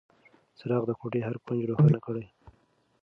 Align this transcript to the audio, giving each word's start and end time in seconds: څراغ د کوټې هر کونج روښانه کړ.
څراغ 0.57 0.83
د 0.87 0.91
کوټې 0.99 1.21
هر 1.27 1.35
کونج 1.45 1.61
روښانه 1.69 1.99
کړ. 2.05 2.15